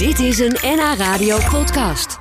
Dit 0.00 0.18
is 0.18 0.38
een 0.38 0.56
NH 0.62 0.94
Radio 0.96 1.38
podcast. 1.50 2.18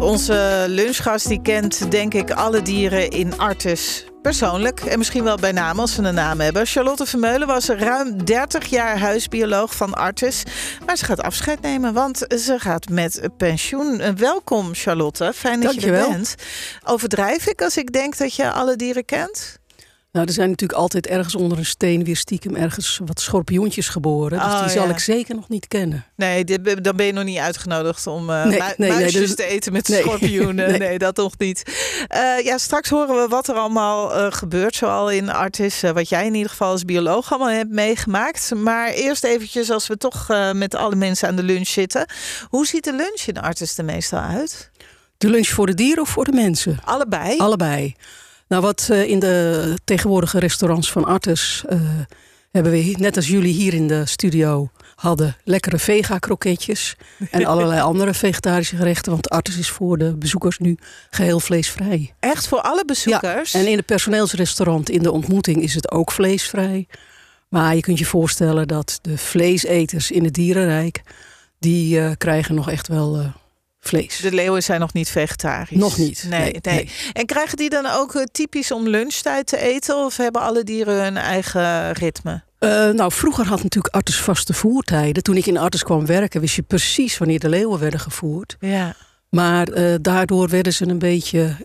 Onze 0.00 0.64
lunchgast 0.68 1.28
die 1.28 1.42
kent 1.42 1.90
denk 1.90 2.14
ik 2.14 2.30
alle 2.30 2.62
dieren 2.62 3.10
in 3.10 3.38
Artes 3.38 4.04
persoonlijk. 4.24 4.80
En 4.80 4.98
misschien 4.98 5.24
wel 5.24 5.36
bij 5.36 5.52
naam 5.52 5.80
als 5.80 5.94
ze 5.94 6.02
een 6.02 6.14
naam 6.14 6.40
hebben. 6.40 6.66
Charlotte 6.66 7.06
Vermeulen 7.06 7.46
was 7.46 7.68
ruim 7.68 8.24
30 8.24 8.66
jaar 8.66 8.98
huisbioloog 8.98 9.74
van 9.74 9.94
Artes. 9.94 10.42
Maar 10.86 10.96
ze 10.96 11.04
gaat 11.04 11.22
afscheid 11.22 11.60
nemen, 11.60 11.92
want 11.92 12.26
ze 12.38 12.58
gaat 12.58 12.88
met 12.88 13.28
pensioen. 13.36 14.16
Welkom 14.16 14.74
Charlotte, 14.74 15.32
fijn 15.34 15.60
dat 15.60 15.74
je 15.74 15.92
er 15.92 16.08
bent. 16.08 16.34
Overdrijf 16.84 17.46
ik 17.46 17.62
als 17.62 17.76
ik 17.76 17.92
denk 17.92 18.16
dat 18.16 18.34
je 18.34 18.50
alle 18.50 18.76
dieren 18.76 19.04
kent? 19.04 19.58
Nou, 20.14 20.26
er 20.26 20.32
zijn 20.32 20.48
natuurlijk 20.50 20.78
altijd 20.78 21.06
ergens 21.06 21.34
onder 21.34 21.58
een 21.58 21.66
steen 21.66 22.04
weer 22.04 22.16
stiekem 22.16 22.54
ergens 22.56 23.00
wat 23.04 23.20
schorpioentjes 23.20 23.88
geboren. 23.88 24.38
Dus 24.38 24.48
Oh, 24.52 24.60
die 24.62 24.70
zal 24.70 24.84
ja. 24.84 24.90
ik 24.90 24.98
zeker 24.98 25.34
nog 25.34 25.48
niet 25.48 25.68
kennen. 25.68 26.04
Nee, 26.16 26.44
dit- 26.44 26.84
dan 26.84 26.96
ben 26.96 27.06
je 27.06 27.12
nog 27.12 27.24
niet 27.24 27.38
uitgenodigd 27.38 28.06
om 28.06 28.30
eh 28.30 28.44
Nee, 28.44 28.58
mu- 28.58 28.58
nee, 28.58 28.74
nee, 28.76 28.90
muisjes 28.90 29.20
dus- 29.20 29.34
te 29.34 29.44
eten 29.44 29.72
met 29.72 29.86
schorpioenen. 29.86 30.78
Nee. 30.78 30.98
dat 30.98 31.16
nog 31.16 31.38
niet. 31.38 31.62
Eh, 32.08 32.44
ja, 32.44 32.58
straks 32.58 32.88
horen 32.88 33.22
we 33.22 33.28
wat 33.28 33.48
er 33.48 33.54
allemaal 33.54 34.14
eh, 34.14 34.32
gebeurt, 34.32 34.74
zoal 34.74 35.10
in 35.10 35.30
Artis. 35.30 35.80
wat 35.80 36.08
jij 36.08 36.26
in 36.26 36.34
ieder 36.34 36.50
geval 36.50 36.70
als 36.70 36.84
bioloog 36.84 37.30
allemaal 37.32 37.50
hebt 37.56 37.70
meegemaakt. 37.70 38.54
Maar 38.54 38.88
eerst 38.90 39.24
eventjes, 39.24 39.70
als 39.70 39.86
we 39.86 39.96
toch 39.96 40.28
met 40.52 40.74
alle 40.74 40.94
mensen 40.96 41.28
aan 41.28 41.36
de 41.36 41.42
lunch 41.42 41.66
zitten. 41.68 42.06
Hoe 42.48 42.66
ziet 42.66 42.84
de 42.84 42.92
lunch 42.92 43.20
in 43.26 43.38
Artis 43.40 43.78
er 43.78 43.84
meestal 43.84 44.18
uit? 44.20 44.70
De 45.18 45.28
lunch 45.30 45.48
voor 45.48 45.66
de 45.66 45.74
dieren 45.74 46.02
of 46.02 46.08
voor 46.08 46.24
de 46.24 46.32
mensen? 46.32 46.78
Allebei? 46.84 47.38
Allebei. 47.38 47.94
Nou, 48.48 48.62
wat 48.62 48.88
eh, 48.90 49.08
in 49.08 49.18
de 49.18 49.78
tegenwoordige 49.84 50.38
restaurants 50.38 50.92
van 50.92 51.04
Artes 51.04 51.64
eh, 51.68 51.78
hebben 52.50 52.72
we, 52.72 52.94
net 52.98 53.16
als 53.16 53.28
jullie 53.28 53.54
hier 53.54 53.74
in 53.74 53.88
de 53.88 54.06
studio 54.06 54.70
hadden, 54.94 55.36
lekkere 55.44 55.78
vega-kroketjes 55.78 56.96
en 57.30 57.44
allerlei 57.54 57.80
andere 57.80 58.14
vegetarische 58.14 58.76
gerechten. 58.76 59.12
Want 59.12 59.30
Artes 59.30 59.56
is 59.56 59.70
voor 59.70 59.98
de 59.98 60.16
bezoekers 60.16 60.58
nu 60.58 60.78
geheel 61.10 61.40
vleesvrij. 61.40 62.14
Echt 62.20 62.48
voor 62.48 62.60
alle 62.60 62.84
bezoekers? 62.84 63.52
Ja, 63.52 63.60
en 63.60 63.66
in 63.66 63.76
het 63.76 63.86
personeelsrestaurant 63.86 64.90
in 64.90 65.02
de 65.02 65.12
ontmoeting 65.12 65.62
is 65.62 65.74
het 65.74 65.90
ook 65.90 66.12
vleesvrij. 66.12 66.86
Maar 67.48 67.74
je 67.74 67.80
kunt 67.80 67.98
je 67.98 68.04
voorstellen 68.04 68.68
dat 68.68 68.98
de 69.02 69.18
vleeseters 69.18 70.10
in 70.10 70.24
het 70.24 70.34
dierenrijk, 70.34 71.02
die 71.58 72.00
eh, 72.00 72.10
krijgen 72.18 72.54
nog 72.54 72.70
echt 72.70 72.88
wel 72.88 73.32
vlees. 73.88 74.16
De 74.16 74.32
leeuwen 74.32 74.62
zijn 74.62 74.80
nog 74.80 74.92
niet 74.92 75.08
vegetarisch. 75.08 75.78
Nog 75.78 75.98
niet, 75.98 76.26
Nee, 76.28 76.40
nee, 76.40 76.58
nee, 76.62 76.74
nee. 76.74 76.90
En 77.12 77.26
krijgen 77.26 77.56
die 77.56 77.70
dan 77.70 77.86
ook 77.86 78.14
eh, 78.14 78.22
typisch 78.22 78.70
om 78.70 78.88
lunchtijd 78.88 79.46
te 79.46 79.58
eten? 79.58 79.96
Of 79.96 80.16
hebben 80.16 80.42
alle 80.42 80.64
dieren 80.64 81.02
hun 81.02 81.16
eigen 81.16 81.92
ritme? 81.92 82.42
Eh, 82.58 82.88
nou, 82.90 83.12
vroeger 83.12 83.46
had 83.46 83.62
natuurlijk 83.62 83.94
Artes 83.94 84.20
vaste 84.20 84.52
voertijden. 84.52 85.22
Toen 85.22 85.36
ik 85.36 85.46
in 85.46 85.58
Artes 85.58 85.82
kwam 85.82 86.06
werken, 86.06 86.40
wist 86.40 86.56
je 86.56 86.62
precies 86.62 87.18
wanneer 87.18 87.38
de 87.38 87.48
leeuwen 87.48 87.78
werden 87.78 88.00
gevoerd. 88.00 88.56
Ja. 88.60 88.94
Maar 89.30 89.68
eh, 89.68 89.94
daardoor 90.00 90.48
werden 90.48 90.72
ze 90.72 90.86
een 90.88 90.98
beetje, 90.98 91.56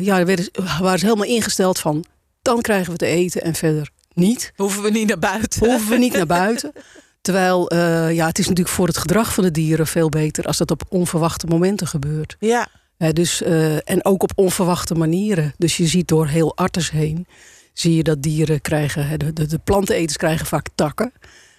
ja, 0.00 0.24
werden, 0.24 0.48
waren 0.80 0.98
ze 0.98 1.04
helemaal 1.04 1.26
ingesteld 1.26 1.78
van, 1.78 2.04
dan 2.42 2.60
krijgen 2.60 2.92
we 2.92 2.98
te 2.98 3.06
eten 3.06 3.42
en 3.42 3.54
verder 3.54 3.88
niet. 4.14 4.52
Hoeven 4.56 4.82
we 4.82 4.90
niet 4.90 5.08
naar 5.08 5.18
buiten? 5.18 5.68
Hoeven 5.70 5.88
we 5.88 5.96
niet 5.96 6.12
naar 6.12 6.26
buiten. 6.26 6.72
Terwijl, 7.24 7.68
eh, 7.68 8.14
ja, 8.14 8.26
het 8.26 8.38
is 8.38 8.48
natuurlijk 8.48 8.74
voor 8.76 8.86
het 8.86 8.98
gedrag 8.98 9.34
van 9.34 9.44
de 9.44 9.50
dieren 9.50 9.86
veel 9.86 10.08
beter 10.08 10.44
als 10.44 10.56
dat 10.56 10.70
op 10.70 10.82
onverwachte 10.88 11.46
momenten 11.46 11.86
gebeurt. 11.86 12.36
Ja, 12.38 12.68
dus, 13.12 13.42
eh, 13.42 13.90
en 13.90 14.04
ook 14.04 14.22
op 14.22 14.32
onverwachte 14.34 14.94
manieren. 14.94 15.54
Dus 15.58 15.76
je 15.76 15.86
ziet 15.86 16.08
door 16.08 16.26
heel 16.26 16.56
arters 16.56 16.90
heen, 16.90 17.26
zie 17.72 17.94
je 17.96 18.02
dat 18.02 18.22
dieren 18.22 18.60
krijgen, 18.60 19.18
de, 19.18 19.32
de, 19.32 19.46
de 19.46 19.58
planteneters 19.58 20.16
krijgen 20.16 20.46
vaak 20.46 20.66
takken. 20.74 21.12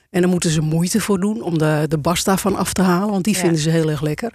En 0.09 0.21
dan 0.21 0.29
moeten 0.29 0.49
ze 0.49 0.61
moeite 0.61 1.01
voor 1.01 1.19
doen 1.19 1.41
om 1.41 1.57
de, 1.57 1.85
de 1.87 1.97
bast 1.97 2.25
daarvan 2.25 2.55
af 2.55 2.73
te 2.73 2.81
halen, 2.81 3.09
want 3.09 3.23
die 3.23 3.33
Ja. 3.33 3.39
vinden 3.39 3.59
ze 3.59 3.69
heel 3.69 3.89
erg 3.89 4.01
lekker. 4.01 4.31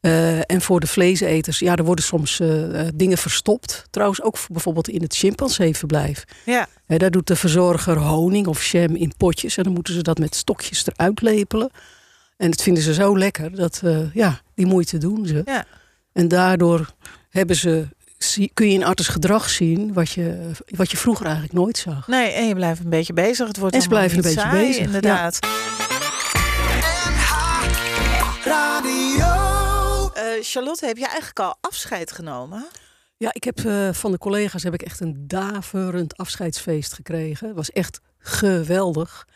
Eh, 0.00 0.38
en 0.50 0.60
voor 0.60 0.80
de 0.80 0.86
vleeseters, 0.86 1.58
ja, 1.58 1.76
er 1.76 1.84
worden 1.84 2.04
soms 2.04 2.40
eh, 2.40 2.80
eh, 2.80 2.88
dingen 2.94 3.18
verstopt. 3.18 3.84
Trouwens 3.90 4.22
ook 4.22 4.36
voor- 4.36 4.52
bijvoorbeeld 4.52 4.88
in 4.88 5.02
het 5.02 5.14
chimpanseeverblijf. 5.16 6.24
ja. 6.44 6.66
Hè, 6.86 6.96
daar 6.96 7.10
doet 7.10 7.26
de 7.26 7.36
verzorger 7.36 7.98
honing 7.98 8.46
of 8.46 8.64
jam 8.64 8.94
in 8.96 9.12
potjes. 9.16 9.56
En 9.56 9.62
dan 9.64 9.72
moeten 9.72 9.94
ze 9.94 10.02
dat 10.02 10.18
met 10.18 10.34
stokjes 10.34 10.86
eruit 10.86 11.22
lepelen. 11.22 11.70
En 12.36 12.50
dat 12.50 12.62
vinden 12.62 12.82
ze 12.82 12.94
zo 12.94 13.18
lekker 13.18 13.56
dat, 13.56 13.80
eh, 13.84 13.98
ja, 14.14 14.40
die 14.54 14.66
moeite 14.66 14.98
doen 14.98 15.26
ze. 15.26 15.42
Ja. 15.44 15.64
En 16.12 16.28
daardoor 16.28 16.90
hebben 17.30 17.56
ze, 17.56 17.86
zie- 18.18 18.50
kun 18.54 18.66
je 18.68 18.72
in 18.74 18.84
arters 18.84 19.08
gedrag 19.08 19.48
zien 19.50 19.92
wat 19.92 20.10
je, 20.10 20.50
wat 20.66 20.90
je 20.90 20.96
vroeger 20.96 21.24
eigenlijk 21.24 21.54
nooit 21.54 21.78
zag. 21.78 22.06
Nee, 22.08 22.30
en 22.30 22.48
je 22.48 22.54
blijft 22.54 22.80
een 22.84 22.90
beetje 22.90 23.12
bezig. 23.12 23.46
Het 23.46 23.56
wordt 23.58 23.74
En 23.74 23.82
ze 23.82 23.88
blijven 23.88 24.16
een 24.16 24.22
beetje 24.22 24.40
saai, 24.40 24.66
bezig, 24.66 24.84
Inderdaad. 24.84 25.38
Eh, 25.40 25.48
Charlotte, 30.42 30.86
heb 30.86 30.96
je 30.96 31.06
eigenlijk 31.06 31.40
al 31.40 31.56
afscheid 31.60 32.12
genomen? 32.12 32.66
Ja, 33.16 33.30
ik 33.32 33.44
heb 33.44 33.58
eh, 33.58 33.92
van 33.92 34.10
de 34.10 34.18
collega's 34.18 34.62
heb 34.62 34.74
ik 34.74 34.82
echt 34.82 35.00
een 35.00 35.24
daverend 35.26 36.16
afscheidsfeest 36.16 36.92
gekregen. 36.92 37.46
Het 37.46 37.56
was 37.56 37.70
echt 37.70 38.00
geweldig. 38.18 39.26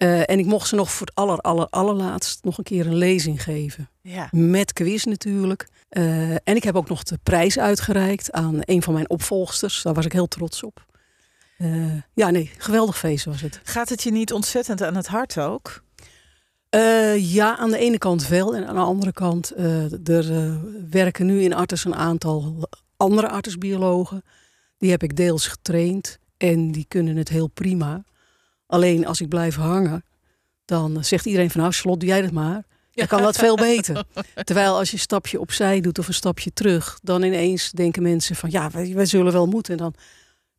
Eh, 0.00 0.30
en 0.30 0.38
ik 0.38 0.46
mocht 0.46 0.68
ze 0.68 0.74
nog 0.74 0.92
voor 0.92 1.06
het 1.06 1.14
aller, 1.14 1.38
aller, 1.38 1.66
allerlaatst 1.66 2.44
nog 2.44 2.58
een 2.58 2.64
keer 2.64 2.86
een 2.86 2.96
lezing 2.96 3.42
geven. 3.42 3.88
Ja. 4.02 4.28
Met 4.30 4.72
quiz 4.72 5.04
natuurlijk. 5.04 5.68
Eh, 5.88 6.30
en 6.30 6.56
ik 6.56 6.62
heb 6.62 6.76
ook 6.76 6.88
nog 6.88 7.02
de 7.02 7.18
prijs 7.22 7.58
uitgereikt 7.58 8.32
aan 8.32 8.58
een 8.60 8.82
van 8.82 8.92
mijn 8.92 9.10
opvolgsters. 9.10 9.82
Daar 9.82 9.94
was 9.94 10.04
ik 10.04 10.12
heel 10.12 10.28
trots 10.28 10.62
op. 10.62 10.84
Eh, 11.56 12.02
ja, 12.14 12.30
nee, 12.30 12.50
geweldig 12.58 12.98
feest 12.98 13.24
was 13.24 13.40
het. 13.40 13.60
Gaat 13.62 13.88
het 13.88 14.02
je 14.02 14.10
niet 14.10 14.32
ontzettend 14.32 14.82
aan 14.82 14.96
het 14.96 15.06
hart 15.06 15.38
ook? 15.38 15.82
Eh, 16.70 17.32
ja, 17.32 17.56
aan 17.56 17.70
de 17.70 17.78
ene 17.78 17.98
kant 17.98 18.28
wel. 18.28 18.56
En 18.56 18.66
aan 18.66 18.74
de 18.74 18.80
andere 18.80 19.12
kant, 19.12 19.50
eh, 19.50 20.08
er 20.08 20.36
eh, 20.36 20.54
werken 20.90 21.26
nu 21.26 21.42
in 21.42 21.54
Artes 21.54 21.84
een 21.84 21.94
aantal 21.94 22.68
andere 22.96 23.28
artesbiologen. 23.28 24.22
Die 24.78 24.90
heb 24.90 25.02
ik 25.02 25.16
deels 25.16 25.46
getraind 25.46 26.18
en 26.36 26.72
die 26.72 26.84
kunnen 26.88 27.16
het 27.16 27.28
heel 27.28 27.46
prima. 27.46 28.04
Alleen 28.66 29.06
als 29.06 29.20
ik 29.20 29.28
blijf 29.28 29.54
hangen, 29.54 30.04
dan 30.64 31.04
zegt 31.04 31.26
iedereen 31.26 31.50
van 31.50 31.60
nou, 31.60 31.72
Slot, 31.72 32.00
doe 32.00 32.08
jij 32.08 32.22
dat 32.22 32.30
maar. 32.30 32.64
Dan 32.90 33.06
kan 33.06 33.22
dat 33.22 33.36
veel 33.36 33.56
beter. 33.56 34.04
Terwijl 34.44 34.76
als 34.76 34.88
je 34.88 34.94
een 34.94 35.02
stapje 35.02 35.40
opzij 35.40 35.80
doet 35.80 35.98
of 35.98 36.08
een 36.08 36.14
stapje 36.14 36.52
terug, 36.52 36.98
dan 37.02 37.22
ineens 37.22 37.70
denken 37.70 38.02
mensen 38.02 38.36
van 38.36 38.50
ja, 38.50 38.70
wij, 38.70 38.94
wij 38.94 39.06
zullen 39.06 39.32
wel 39.32 39.46
moeten. 39.46 39.72
En 39.72 39.78
dan, 39.78 39.94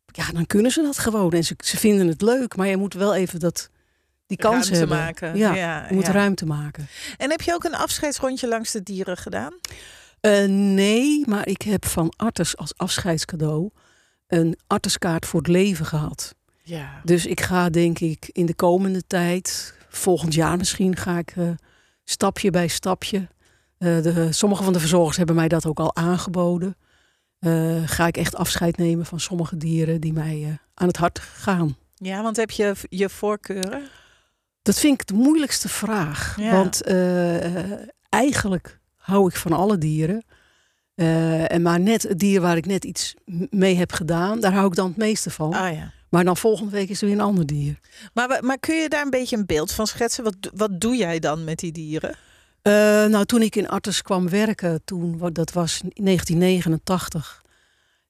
ja, 0.06 0.32
dan 0.32 0.46
kunnen 0.46 0.70
ze 0.70 0.82
dat 0.82 0.98
gewoon. 0.98 1.32
En 1.32 1.44
ze, 1.44 1.54
ze 1.64 1.76
vinden 1.76 2.06
het 2.06 2.22
leuk, 2.22 2.56
maar 2.56 2.66
je 2.66 2.76
moet 2.76 2.94
wel 2.94 3.14
even 3.14 3.40
dat, 3.40 3.70
die 4.36 4.50
kans 4.50 4.68
Ruimte 4.70 4.78
hebben. 4.78 4.96
maken. 4.98 5.36
Ja, 5.36 5.54
Ja, 5.54 5.86
je 5.88 5.94
moet 5.94 6.06
ja. 6.06 6.12
ruimte 6.12 6.46
maken. 6.46 6.86
En 7.16 7.30
heb 7.30 7.40
je 7.40 7.52
ook 7.54 7.64
een 7.64 7.74
afscheidsrondje 7.74 8.48
langs 8.48 8.72
de 8.72 8.82
dieren 8.82 9.16
gedaan? 9.16 9.52
Eh, 10.20 10.44
nee, 10.48 11.22
maar 11.26 11.48
ik 11.48 11.62
heb 11.62 11.84
van 11.86 12.12
Artes 12.16 12.56
als 12.56 12.76
afscheidscadeau 12.76 13.70
een 14.26 14.58
Arteskaart 14.66 15.26
voor 15.26 15.40
het 15.40 15.48
leven 15.48 15.86
gehad. 15.86 16.34
Ja. 16.62 17.00
Dus 17.04 17.26
ik 17.26 17.40
ga 17.40 17.70
denk 17.70 17.98
ik 17.98 18.28
in 18.32 18.46
de 18.46 18.54
komende 18.54 19.02
tijd, 19.06 19.74
volgend 19.88 20.34
jaar 20.34 20.56
misschien, 20.56 20.96
ga 20.96 21.18
ik 21.18 21.32
eh, 21.36 21.48
stapje 22.04 22.50
bij 22.50 22.68
stapje. 22.68 23.28
eh, 23.78 24.02
de, 24.02 24.28
sommige 24.32 24.62
van 24.62 24.72
de 24.72 24.80
verzorgers 24.80 25.16
hebben 25.16 25.34
mij 25.36 25.48
dat 25.48 25.66
ook 25.66 25.78
al 25.80 25.96
aangeboden. 25.96 26.76
Ga 27.86 28.06
ik 28.06 28.16
echt 28.16 28.34
afscheid 28.36 28.76
nemen 28.76 29.06
van 29.06 29.20
sommige 29.20 29.56
dieren 29.56 30.00
die 30.00 30.12
mij 30.12 30.58
aan 30.74 30.86
het 30.86 30.96
hart 30.96 31.18
gaan. 31.18 31.76
Ja, 31.94 32.22
want 32.22 32.36
heb 32.36 32.50
je 32.50 32.74
je 32.88 33.08
voorkeuren? 33.08 33.82
Dat 34.62 34.78
vind 34.78 35.00
ik 35.00 35.06
de 35.06 35.14
moeilijkste 35.14 35.68
vraag. 35.68 36.36
Ja. 36.40 36.52
Want 36.52 36.82
eh, 36.82 37.56
eh, 37.56 37.88
eigenlijk 38.08 38.80
hou 38.96 39.28
ik 39.28 39.36
van 39.36 39.52
alle 39.52 39.78
dieren. 39.78 40.24
Eh, 40.94 41.52
en 41.52 41.62
maar 41.62 41.80
net 41.80 42.02
het 42.02 42.18
dier 42.18 42.40
waar 42.40 42.56
ik 42.56 42.66
net 42.66 42.84
iets 42.84 43.14
mee 43.50 43.76
heb 43.76 43.92
gedaan, 43.92 44.40
daar 44.40 44.52
hou 44.52 44.66
ik 44.66 44.74
dan 44.74 44.88
het 44.88 44.96
meeste 44.96 45.30
van. 45.30 45.54
Ah 45.54 45.72
ja. 45.72 45.92
Maar 46.08 46.24
dan 46.24 46.36
volgende 46.36 46.70
week 46.70 46.88
is 46.88 47.00
er 47.00 47.06
weer 47.06 47.16
een 47.16 47.22
ander 47.22 47.46
dier. 47.46 47.78
Maar, 48.14 48.38
maar 48.44 48.58
kun 48.58 48.74
je 48.74 48.88
daar 48.88 49.04
een 49.04 49.10
beetje 49.10 49.36
een 49.36 49.46
beeld 49.46 49.72
van 49.72 49.86
schetsen? 49.86 50.24
Wat, 50.24 50.36
wat 50.54 50.80
doe 50.80 50.96
jij 50.96 51.18
dan 51.18 51.44
met 51.44 51.58
die 51.58 51.72
dieren? 51.72 52.16
Nou, 53.10 53.24
toen 53.24 53.42
ik 53.42 53.56
in 53.56 53.68
Artes 53.68 54.02
kwam 54.02 54.28
werken, 54.28 54.84
toen, 54.84 55.18
dat 55.32 55.52
was 55.52 55.80
in 55.82 56.04
1989. 56.04 57.42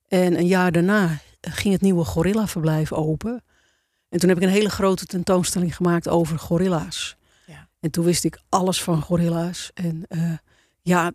En 0.08 0.38
een 0.38 0.46
jaar 0.46 0.72
daarna 0.72 1.18
ging 1.40 1.72
het 1.72 1.82
nieuwe 1.82 2.04
gorillaverblijf 2.04 2.92
open. 2.92 3.42
En 4.12 4.18
toen 4.18 4.28
heb 4.28 4.38
ik 4.38 4.44
een 4.44 4.48
hele 4.48 4.70
grote 4.70 5.06
tentoonstelling 5.06 5.76
gemaakt 5.76 6.08
over 6.08 6.38
gorilla's. 6.38 7.16
Ja. 7.46 7.68
En 7.80 7.90
toen 7.90 8.04
wist 8.04 8.24
ik 8.24 8.40
alles 8.48 8.82
van 8.82 9.02
gorilla's. 9.02 9.70
En 9.74 10.04
eh, 10.08 10.32
ja, 10.82 11.12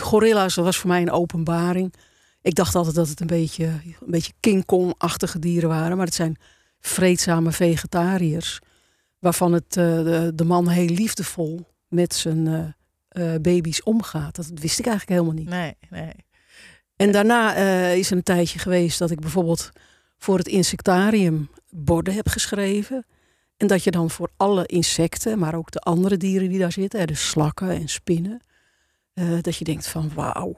gorilla's, 0.00 0.54
dat 0.54 0.64
was 0.64 0.76
voor 0.76 0.88
mij 0.88 1.02
een 1.02 1.10
openbaring. 1.10 1.94
Ik 2.42 2.54
dacht 2.54 2.74
altijd 2.74 2.94
dat 2.94 3.08
het 3.08 3.20
een 3.20 3.26
beetje, 3.26 3.64
een 3.64 3.94
beetje 4.06 4.32
King 4.40 4.64
Kong-achtige 4.64 5.38
dieren 5.38 5.68
waren. 5.68 5.96
Maar 5.96 6.06
het 6.06 6.14
zijn 6.14 6.36
vreedzame 6.80 7.52
vegetariërs. 7.52 8.58
waarvan 9.18 9.52
het, 9.52 9.76
eh, 9.76 9.84
de, 9.84 10.32
de 10.34 10.44
man 10.44 10.68
heel 10.68 10.88
liefdevol 10.88 11.66
met 11.88 12.14
zijn 12.14 12.74
eh, 13.08 13.34
baby's 13.40 13.82
omgaat. 13.82 14.36
Dat 14.36 14.50
wist 14.54 14.78
ik 14.78 14.86
eigenlijk 14.86 15.20
helemaal 15.20 15.40
niet. 15.40 15.48
Nee, 15.48 15.76
nee. 15.90 16.14
En 16.96 17.12
daarna 17.12 17.54
is 17.92 18.10
er 18.10 18.16
een 18.16 18.22
tijdje 18.22 18.58
geweest 18.58 18.98
dat 18.98 19.10
ik 19.10 19.20
bijvoorbeeld 19.20 19.70
voor 20.20 20.38
het 20.38 20.48
insectarium 20.48 21.50
borden 21.70 22.14
heb 22.14 22.28
geschreven. 22.28 23.06
En 23.56 23.66
dat 23.66 23.84
je 23.84 23.90
dan 23.90 24.10
voor 24.10 24.30
alle 24.36 24.66
insecten, 24.66 25.38
maar 25.38 25.54
ook 25.54 25.70
de 25.70 25.78
andere 25.78 26.16
dieren 26.16 26.48
die 26.48 26.58
daar 26.58 26.72
zitten, 26.72 27.00
hè, 27.00 27.06
de 27.06 27.14
slakken 27.14 27.70
en 27.70 27.88
spinnen, 27.88 28.40
eh, 29.12 29.38
dat 29.40 29.56
je 29.56 29.64
denkt 29.64 29.86
van 29.88 30.10
wauw. 30.14 30.54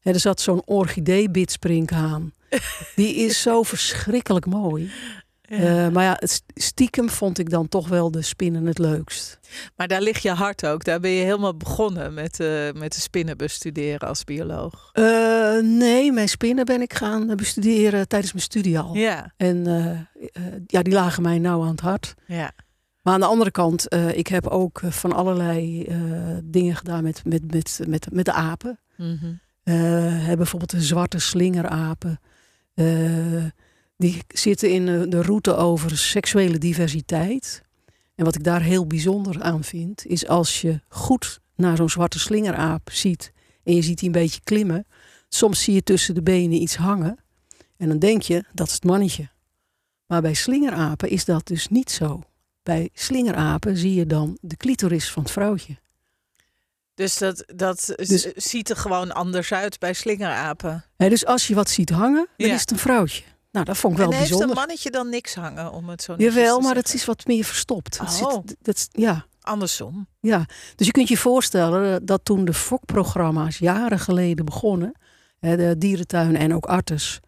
Hè, 0.00 0.12
er 0.12 0.20
zat 0.20 0.40
zo'n 0.40 0.62
orchidee-bidspringhaan. 0.64 2.32
Die 2.96 3.14
is 3.14 3.42
zo 3.42 3.62
verschrikkelijk 3.62 4.46
mooi. 4.46 4.90
Eh, 5.50 5.88
maar 5.88 6.04
ja, 6.04 6.20
stiekem 6.54 7.08
vond 7.08 7.38
ik 7.38 7.50
dan 7.50 7.68
toch 7.68 7.88
wel 7.88 8.10
de 8.10 8.22
spinnen 8.22 8.66
het 8.66 8.78
leukst. 8.78 9.38
Maar 9.76 9.88
daar 9.88 10.00
ligt 10.00 10.22
je 10.22 10.30
hart 10.30 10.66
ook. 10.66 10.84
Daar 10.84 11.00
ben 11.00 11.10
je 11.10 11.22
helemaal 11.22 11.56
begonnen 11.56 12.14
met, 12.14 12.40
eh, 12.40 12.72
met 12.72 12.92
de 12.94 13.00
spinnen 13.00 13.36
bestuderen 13.36 14.08
als 14.08 14.24
bioloog. 14.24 14.90
Eh, 14.92 15.58
nee, 15.62 16.12
mijn 16.12 16.28
spinnen 16.28 16.64
ben 16.64 16.82
ik 16.82 16.94
gaan 16.94 17.36
bestuderen 17.36 18.08
tijdens 18.08 18.32
mijn 18.32 18.44
studie 18.44 18.78
al. 18.78 18.94
Ja, 18.94 19.32
En 19.36 19.64
ja, 20.66 20.82
die 20.82 20.92
lagen 20.92 21.22
mij 21.22 21.38
nauw 21.38 21.62
aan 21.62 21.70
het 21.70 21.80
hart. 21.80 22.14
ja. 22.26 22.52
Maar 23.00 23.14
aan 23.14 23.20
de 23.20 23.26
andere 23.26 23.50
kant, 23.50 23.94
ik 24.14 24.26
heb 24.26 24.46
ook 24.46 24.80
van 24.84 25.12
allerlei 25.12 25.86
dingen 26.44 26.76
gedaan 26.76 27.02
met, 27.02 27.24
met, 27.24 27.52
met, 27.52 27.80
met, 27.86 28.06
met 28.12 28.24
de 28.24 28.32
apen. 28.32 28.78
Hebben 29.62 30.36
bijvoorbeeld 30.36 30.70
de 30.70 30.80
zwarte 30.80 31.18
slingerapen. 31.18 32.20
Die 34.00 34.22
zitten 34.28 34.70
in 34.70 34.88
eh, 34.88 35.02
de 35.08 35.22
route 35.22 35.54
over 35.56 35.98
seksuele 35.98 36.58
diversiteit. 36.58 37.62
En 38.14 38.24
wat 38.24 38.34
ik 38.34 38.44
daar 38.44 38.62
heel 38.62 38.86
bijzonder 38.86 39.42
aan 39.42 39.64
vind, 39.64 40.06
is 40.06 40.26
als 40.28 40.60
je 40.60 40.80
goed 40.88 41.40
naar 41.56 41.76
zo'n 41.76 41.90
zwarte 41.90 42.18
slingeraap 42.18 42.90
ziet 42.92 43.32
en 43.64 43.74
je 43.74 43.82
ziet 43.82 43.98
die 43.98 44.06
een 44.06 44.12
beetje 44.20 44.40
klimmen, 44.44 44.86
soms 45.28 45.62
zie 45.62 45.74
je 45.74 45.82
tussen 45.82 46.14
de 46.14 46.22
benen 46.22 46.62
iets 46.62 46.76
hangen 46.76 47.18
en 47.76 47.88
dan 47.88 47.98
denk 47.98 48.22
je 48.22 48.44
dat 48.52 48.66
is 48.66 48.72
het 48.72 48.84
mannetje. 48.84 49.28
Maar 50.06 50.20
bij 50.22 50.34
slingerapen 50.34 51.08
is 51.10 51.24
dat 51.24 51.46
dus 51.46 51.68
niet 51.68 51.90
zo. 51.90 52.22
Bij 52.62 52.88
slingerapen 52.92 53.76
zie 53.76 53.94
je 53.94 54.06
dan 54.06 54.38
de 54.40 54.56
clitoris 54.56 55.10
van 55.10 55.22
het 55.22 55.32
vrouwtje. 55.32 55.76
Dus 56.94 57.18
dat, 57.18 57.44
dat 57.54 57.92
Dus- 57.96 58.32
ziet 58.34 58.70
er 58.70 58.76
gewoon 58.76 59.12
anders 59.12 59.52
uit 59.52 59.78
bij 59.78 59.92
slingerapen. 59.92 60.84
Hè, 60.96 61.08
dus 61.08 61.26
als 61.26 61.46
je 61.46 61.54
wat 61.54 61.70
ziet 61.70 61.90
hangen, 61.90 62.26
dan 62.36 62.48
Ja. 62.48 62.54
is 62.54 62.60
het 62.60 62.70
een 62.70 62.78
vrouwtje. 62.78 63.22
Nou, 63.50 63.64
dat 63.64 63.76
vond 63.76 63.92
ik 63.92 63.98
wel 63.98 64.08
en 64.10 64.16
heeft 64.16 64.28
bijzonder. 64.28 64.56
een 64.56 64.62
mannetje 64.62 64.90
dan 64.90 65.08
niks 65.08 65.34
hangen 65.34 65.72
om 65.72 65.88
het 65.88 66.02
zo 66.02 66.14
Jawel, 66.18 66.60
maar 66.60 66.74
het 66.74 66.94
is 66.94 67.04
wat 67.04 67.26
meer 67.26 67.44
verstopt. 67.44 67.98
Oh. 68.00 68.10
zit, 68.10 68.56
dat, 68.60 68.76
is- 68.76 68.88
ja, 68.90 69.26
andersom. 69.40 70.06
ja. 70.20 70.46
Dus 70.76 70.86
je 70.86 70.92
kunt 70.92 71.08
je 71.08 71.16
voorstellen 71.16 72.06
dat 72.06 72.24
toen 72.24 72.44
de 72.44 72.54
fokprogramma's 72.54 73.58
jaren 73.58 73.98
geleden 73.98 74.44
begonnen, 74.44 74.92
de 75.40 75.74
dierentuinen 75.78 76.40
en 76.40 76.54
ook 76.54 76.66
artes 76.66 77.20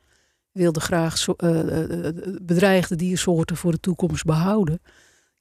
wilden 0.53 0.83
graag 0.83 1.27
eh, 1.29 1.61
eh, 1.61 2.07
eh, 2.07 2.15
bedreigde 2.43 2.97
diersoorten 2.97 3.57
voor 3.57 3.73
de 3.73 3.81
toekomst 3.81 4.25
behouden. 4.25 4.81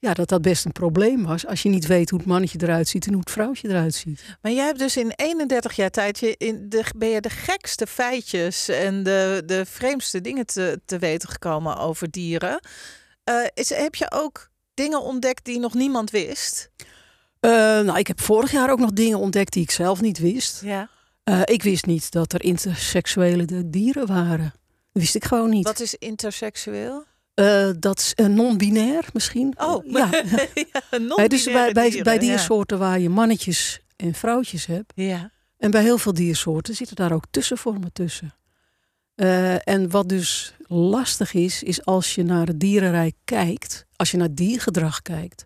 Ja, 0.02 0.14
dat 0.14 0.30
dat 0.30 0.42
best 0.42 0.66
een 0.66 0.72
probleem 0.72 1.24
was 1.26 1.46
als 1.46 1.62
je 1.62 1.70
niet 1.70 1.86
weet 1.88 2.10
hoe 2.10 2.20
het 2.20 2.28
mannetje 2.28 2.58
eruit 2.62 2.88
ziet 2.88 3.06
en 3.06 3.12
hoe 3.12 3.20
het 3.22 3.32
vrouwtje 3.32 3.68
eruit 3.70 3.94
ziet. 3.96 4.38
Maar 4.42 4.52
jij 4.52 4.66
hebt 4.66 4.80
dus 4.80 4.98
in 4.98 5.12
31 5.16 5.76
jaar 5.76 5.90
tijd 5.90 6.20
je 6.20 6.36
in 6.38 6.70
de, 6.70 6.84
ben 6.98 7.10
je 7.10 7.22
de 7.22 7.30
gekste 7.30 7.88
feitjes 7.88 8.68
en 8.68 9.04
de, 9.04 9.44
de 9.46 9.66
vreemdste 9.66 10.22
dingen 10.22 10.46
te, 10.46 10.82
te 10.86 10.98
weten 11.00 11.30
gekomen 11.30 11.78
over 11.78 12.12
dieren. 12.12 12.60
Eh, 13.24 13.36
is, 13.54 13.70
heb 13.70 13.96
je 13.96 14.12
ook 14.12 14.50
dingen 14.74 15.02
ontdekt 15.02 15.46
die 15.46 15.60
nog 15.60 15.74
niemand 15.74 16.12
wist? 16.12 16.70
Eh, 17.40 17.52
nou, 17.80 17.98
ik 17.98 18.08
heb 18.08 18.22
vorig 18.22 18.52
jaar 18.52 18.72
ook 18.72 18.80
nog 18.80 18.92
dingen 18.92 19.20
ontdekt 19.20 19.54
die 19.54 19.64
ik 19.64 19.72
zelf 19.72 20.02
niet 20.02 20.20
wist. 20.20 20.62
Ja. 20.64 20.90
Eh, 21.24 21.42
ik 21.44 21.64
wist 21.64 21.86
niet 21.86 22.12
dat 22.12 22.34
er 22.34 22.44
interseksuele 22.44 23.46
de- 23.46 23.70
dieren 23.70 24.08
waren. 24.08 24.54
Dat 24.92 25.02
wist 25.04 25.16
ik 25.16 25.26
gewoon 25.26 25.50
niet. 25.50 25.66
Wat 25.66 25.80
is 25.80 25.96
interseksueel? 25.96 27.04
Eh, 27.34 27.70
dat 27.80 28.00
is 28.00 28.14
eh, 28.14 28.26
non-binair 28.26 29.06
misschien. 29.14 29.54
Oh, 29.58 29.86
ja. 29.92 30.10
ja, 30.54 31.16
Hè, 31.16 31.28
dus 31.28 31.44
bij, 31.44 31.72
bij, 31.72 31.88
dieren, 31.88 32.04
bij 32.04 32.14
ja. 32.14 32.20
diersoorten 32.20 32.80
waar 32.80 33.00
je 33.00 33.10
mannetjes 33.10 33.80
en 33.96 34.14
vrouwtjes 34.14 34.66
hebt. 34.66 34.92
Ja. 34.96 35.32
En 35.58 35.72
bij 35.72 35.82
heel 35.82 35.98
veel 35.98 36.14
diersoorten 36.14 36.76
zitten 36.76 36.96
daar 36.96 37.12
ook 37.12 37.26
tussenvormen 37.32 37.94
tussen. 37.94 38.34
Eh, 39.16 39.68
en 39.68 39.90
wat 39.90 40.10
dus 40.10 40.54
lastig 40.68 41.34
is, 41.34 41.64
is 41.64 41.86
als 41.86 42.16
je 42.16 42.24
naar 42.24 42.48
het 42.48 42.60
dierenrijk 42.60 43.16
kijkt, 43.26 43.86
als 43.96 44.12
je 44.12 44.18
naar 44.18 44.34
diergedrag 44.34 45.02
kijkt, 45.02 45.46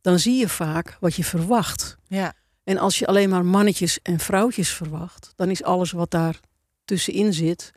dan 0.00 0.18
zie 0.18 0.36
je 0.36 0.48
vaak 0.48 0.96
wat 1.00 1.14
je 1.14 1.24
verwacht. 1.24 1.96
Ja. 2.08 2.34
En 2.64 2.78
als 2.78 2.98
je 2.98 3.06
alleen 3.06 3.28
maar 3.28 3.44
mannetjes 3.44 3.98
en 4.02 4.18
vrouwtjes 4.18 4.68
verwacht, 4.70 5.32
dan 5.36 5.50
is 5.50 5.62
alles 5.62 5.90
wat 5.90 6.10
daar 6.10 6.40
tussenin 6.84 7.32
zit, 7.32 7.72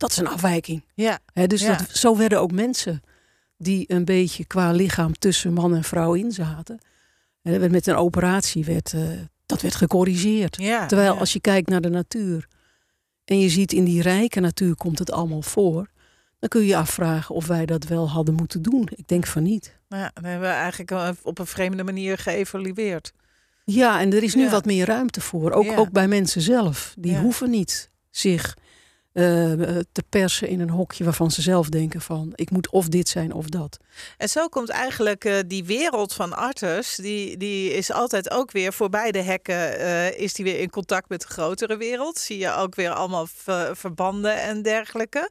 dat 0.00 0.10
is 0.10 0.16
een 0.16 0.26
afwijking. 0.26 0.84
Ja. 0.94 1.18
Dus 1.46 1.60
Ja. 1.60 1.76
dat, 1.76 1.88
zo 1.96 2.16
werden 2.16 2.40
ook 2.40 2.52
mensen 2.52 3.02
die 3.56 3.84
een 3.88 4.04
beetje 4.04 4.44
qua 4.44 4.70
lichaam 4.72 5.18
tussen 5.18 5.52
man 5.52 5.74
en 5.74 5.84
vrouw 5.84 6.14
in 6.14 6.32
zaten. 6.32 6.78
Hè, 7.42 7.58
werd 7.58 7.72
met 7.72 7.86
een 7.86 7.94
operatie 7.96 8.64
werd 8.64 8.92
eh, 8.92 9.02
dat 9.46 9.62
werd 9.62 9.74
gecorrigeerd. 9.74 10.56
Ja. 10.56 10.86
Terwijl 10.86 11.12
ja. 11.12 11.18
als 11.18 11.32
je 11.32 11.40
kijkt 11.40 11.68
naar 11.68 11.80
de 11.80 11.88
natuur 11.88 12.46
en 13.24 13.38
je 13.38 13.48
ziet 13.48 13.72
in 13.72 13.84
die 13.84 14.02
rijke 14.02 14.40
natuur 14.40 14.76
komt 14.76 14.98
het 14.98 15.12
allemaal 15.12 15.42
voor, 15.42 15.90
dan 16.38 16.48
kun 16.48 16.60
je 16.60 16.66
je 16.66 16.76
afvragen 16.76 17.34
of 17.34 17.46
wij 17.46 17.66
dat 17.66 17.84
wel 17.84 18.08
hadden 18.08 18.34
moeten 18.34 18.62
doen. 18.62 18.88
Ik 18.94 19.08
denk 19.08 19.26
van 19.26 19.42
niet. 19.42 19.78
Ja, 19.88 20.10
dan 20.14 20.24
hebben 20.24 20.48
we 20.48 20.54
eigenlijk 20.54 20.92
op 21.22 21.38
een 21.38 21.46
vreemde 21.46 21.84
manier 21.84 22.18
geëvalueerd. 22.18 23.12
Ja, 23.64 24.00
en 24.00 24.12
er 24.12 24.22
is 24.22 24.34
nu 24.34 24.50
wat 24.50 24.64
meer 24.64 24.86
ruimte 24.86 25.20
voor. 25.20 25.50
Ook, 25.50 25.78
ook 25.78 25.90
bij 25.90 26.08
mensen 26.08 26.40
zelf. 26.40 26.94
Die 26.98 27.16
hoeven 27.16 27.50
niet 27.50 27.90
zich 28.10 28.56
te 29.92 30.02
persen 30.08 30.48
in 30.48 30.60
een 30.60 30.70
hokje 30.70 31.04
waarvan 31.04 31.30
ze 31.30 31.42
zelf 31.42 31.68
denken 31.68 32.00
van 32.00 32.32
ik 32.34 32.50
moet 32.50 32.70
of 32.70 32.88
dit 32.88 33.08
zijn 33.08 33.32
of 33.32 33.46
dat. 33.46 33.78
En 34.16 34.28
zo 34.28 34.48
komt 34.48 34.68
eigenlijk 34.68 35.24
eh, 35.24 35.34
die 35.46 35.64
wereld 35.64 36.12
van 36.14 36.32
arters, 36.36 36.94
die, 36.96 37.36
die 37.36 37.72
is 37.72 37.92
altijd 37.92 38.30
ook 38.30 38.50
weer 38.50 38.72
voorbij 38.72 39.12
de 39.12 39.22
hekken, 39.22 39.78
eh, 39.78 40.18
is 40.18 40.32
die 40.34 40.44
weer 40.44 40.58
in 40.60 40.70
contact 40.70 41.08
met 41.08 41.20
de 41.20 41.26
grotere 41.26 41.76
wereld. 41.76 42.18
Zie 42.18 42.38
je 42.38 42.54
ook 42.54 42.74
weer 42.74 42.90
allemaal 42.90 43.26
ver- 43.34 43.76
verbanden 43.76 44.40
en 44.42 44.62
dergelijke. 44.62 45.30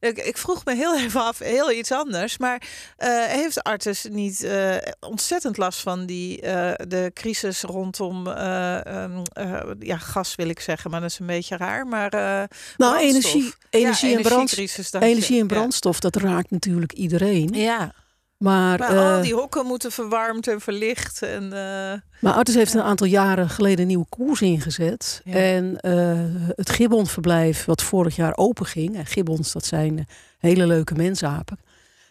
Ik, 0.00 0.18
ik 0.18 0.38
vroeg 0.38 0.64
me 0.64 0.74
heel 0.74 0.98
even 0.98 1.20
af, 1.24 1.38
heel 1.38 1.70
iets 1.72 1.92
anders, 1.92 2.38
maar 2.38 2.62
eh, 2.96 3.08
heeft 3.24 3.62
arters 3.62 4.04
niet 4.10 4.42
eh, 4.42 4.76
ontzettend 5.00 5.56
last 5.56 5.80
van 5.80 6.06
die, 6.06 6.40
eh, 6.40 6.86
de 6.88 7.10
crisis 7.14 7.62
rondom 7.62 8.26
eh, 8.26 8.86
ehm, 8.86 9.22
eh, 9.32 9.60
ja, 9.78 9.96
gas 9.98 10.34
wil 10.34 10.48
ik 10.48 10.60
zeggen, 10.60 10.90
maar 10.90 11.00
dat 11.00 11.10
is 11.10 11.18
een 11.18 11.26
beetje 11.26 11.56
raar. 11.56 11.86
Maar 11.86 12.12
eh, 12.12 12.42
Nou. 12.76 13.16
Energie, 13.24 13.52
energie, 13.70 14.10
Ja, 14.10 14.16
en, 14.16 14.22
brand, 14.22 14.36
energiecrisis, 14.40 14.90
dacht 14.90 15.04
je. 15.04 15.10
energie 15.10 15.40
en 15.40 15.46
Ja. 15.48 15.54
brandstof, 15.54 16.00
dat 16.00 16.16
raakt 16.16 16.50
natuurlijk 16.50 16.92
iedereen. 16.92 17.48
Ja, 17.52 17.92
Maar, 18.38 18.78
maar 18.78 18.88
al 18.88 19.16
eh, 19.16 19.22
die 19.22 19.34
hokken 19.34 19.66
moeten 19.66 19.92
verwarmd 19.92 20.46
en 20.48 20.60
verlicht. 20.60 21.22
En, 21.22 21.42
eh, 21.44 22.00
Maar 22.20 22.32
Artis 22.32 22.54
heeft 22.54 22.74
een 22.74 22.82
aantal 22.82 23.06
jaren 23.06 23.48
geleden 23.50 23.78
een 23.80 23.86
nieuwe 23.86 24.06
koers 24.08 24.40
ingezet. 24.42 25.20
Ja. 25.24 25.32
En 25.34 25.80
eh, 25.80 26.18
het 26.56 26.70
gibbonverblijf, 26.70 27.64
wat 27.64 27.82
vorig 27.82 28.16
jaar 28.16 28.36
open 28.36 28.66
ging. 28.66 28.96
En 28.96 29.06
gibbons, 29.06 29.52
dat 29.52 29.64
zijn 29.64 30.06
hele 30.38 30.66
leuke 30.66 30.94
mensapen. 30.94 31.58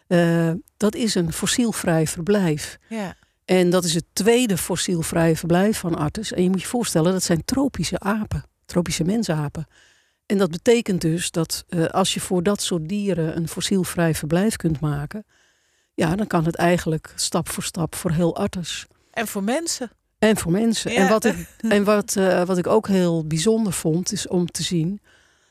eh, 0.06 0.50
dat 0.76 0.94
is 0.94 1.14
een 1.14 1.32
fossielvrij 1.32 2.06
verblijf. 2.06 2.78
ja. 2.88 3.14
En 3.44 3.70
dat 3.70 3.84
is 3.84 3.94
het 3.94 4.04
tweede 4.12 4.56
fossielvrije 4.58 5.36
verblijf 5.36 5.78
van 5.78 5.94
Artis. 5.96 6.32
En 6.32 6.42
je 6.42 6.50
moet 6.50 6.60
je 6.60 6.66
voorstellen, 6.66 7.12
dat 7.12 7.22
zijn 7.22 7.44
tropische 7.44 7.98
apen. 8.00 8.44
Tropische 8.66 9.04
mensapen. 9.04 9.66
En 10.28 10.38
dat 10.38 10.50
betekent 10.50 11.00
dus 11.00 11.30
dat 11.30 11.64
eh, 11.68 11.84
als 11.84 12.14
je 12.14 12.20
voor 12.20 12.42
dat 12.42 12.62
soort 12.62 12.88
dieren 12.88 13.36
een 13.36 13.48
fossielvrij 13.48 14.14
verblijf 14.14 14.56
kunt 14.56 14.80
maken... 14.80 15.26
ja, 15.94 16.16
dan 16.16 16.26
kan 16.26 16.44
het 16.44 16.54
eigenlijk 16.54 17.12
stap 17.16 17.48
voor 17.48 17.62
stap 17.62 17.94
voor 17.94 18.10
heel 18.10 18.36
Artis. 18.36 18.86
En 19.10 19.26
voor 19.26 19.42
mensen. 19.42 19.90
En 20.18 20.36
voor 20.36 20.52
mensen. 20.52 20.92
Ja. 20.92 20.98
En, 20.98 21.08
wat 21.08 21.24
ik, 21.24 21.48
en 21.68 21.84
wat, 21.84 22.16
eh, 22.16 22.44
wat 22.44 22.58
ik 22.58 22.66
ook 22.66 22.88
heel 22.88 23.26
bijzonder 23.26 23.72
vond, 23.72 24.12
is 24.12 24.28
om 24.28 24.46
te 24.46 24.62
zien 24.62 25.00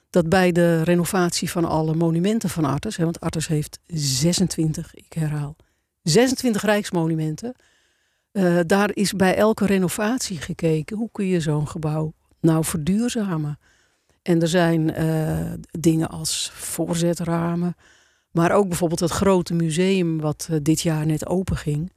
dat 0.10 0.30
bij 0.30 0.52
de 0.52 0.84
renovatie 0.84 1.52
van 1.52 1.66
alle 1.66 1.96
monumenten 1.96 2.50
van 2.50 2.66
Artes, 2.66 2.98
hè, 2.98 3.04
want 3.04 3.20
Artes 3.20 3.48
heeft 3.48 3.80
26, 3.88 4.96
ik 4.96 5.14
herhaal, 5.14 5.56
26 6.04 6.62
rijksmonumenten. 6.62 7.54
eh, 8.32 8.60
daar 8.66 8.90
is 8.94 9.14
bij 9.14 9.36
elke 9.36 9.66
renovatie 9.66 10.38
gekeken, 10.38 10.98
hoe 10.98 11.10
kun 11.12 11.26
je 11.26 11.40
zo'n 11.40 11.68
gebouw 11.68 12.14
nou 12.40 12.66
verduurzamen? 12.66 13.60
En 14.28 14.42
er 14.42 14.48
zijn 14.48 14.94
eh, 14.94 15.52
dingen 15.80 16.10
als 16.10 16.52
voorzetramen, 16.54 17.76
maar 18.32 18.52
ook 18.52 18.68
bijvoorbeeld 18.68 19.00
het 19.00 19.12
grote 19.12 19.54
museum 19.54 20.20
wat 20.20 20.48
eh, 20.52 20.58
dit 20.62 20.82
jaar 20.82 21.06
net 21.06 21.28
open 21.28 21.58
ging 21.58 21.92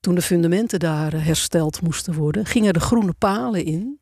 toen 0.00 0.14
de 0.14 0.22
fundamenten 0.22 0.78
daar 0.78 1.12
eh, 1.12 1.24
hersteld 1.24 1.82
moesten 1.82 2.14
worden, 2.14 2.46
gingen 2.46 2.72
de 2.72 2.80
groene 2.80 3.12
palen 3.18 3.64
in. 3.64 4.00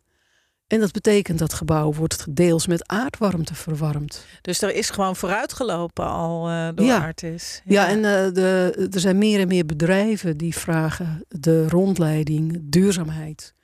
En 0.67 0.81
dat 0.81 0.93
betekent 0.93 1.39
dat 1.39 1.53
gebouw 1.53 1.93
wordt 1.93 2.27
deels 2.37 2.67
met 2.67 2.89
aardwarmte 2.89 3.55
verwarmd. 3.55 4.27
Dus 4.41 4.63
er 4.63 4.75
is 4.75 4.91
gewoon 4.91 5.17
vooruitgelopen 5.17 6.07
al 6.07 6.51
uh, 6.51 6.69
door 6.75 6.87
Ja. 6.87 6.99
Artis. 6.99 7.63
Ja, 7.65 7.89
en 7.89 8.03
de, 8.35 8.89
er 8.93 9.01
zijn 9.01 9.19
meer 9.19 9.41
en 9.41 9.49
meer 9.49 9.67
bedrijven 9.67 10.37
die 10.37 10.57
vragen 10.57 11.25
de 11.29 11.69
rondleiding, 11.69 12.61
duurzaamheid, 12.63 13.55